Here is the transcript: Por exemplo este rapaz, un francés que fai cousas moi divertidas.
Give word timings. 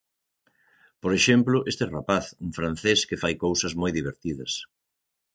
Por 1.01 1.11
exemplo 1.19 1.57
este 1.71 1.85
rapaz, 1.95 2.25
un 2.45 2.51
francés 2.57 2.99
que 3.09 3.21
fai 3.21 3.33
cousas 3.45 3.73
moi 3.81 3.91
divertidas. 3.99 4.51